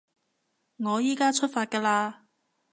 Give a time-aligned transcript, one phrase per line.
[0.77, 2.21] 我依加出發㗎喇